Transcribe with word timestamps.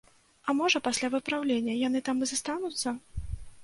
А 0.47 0.55
можа, 0.61 0.81
пасля 0.87 1.11
выпраўлення 1.17 1.79
яны 1.87 2.05
там 2.11 2.17
і 2.25 2.35
застануцца? 2.35 2.99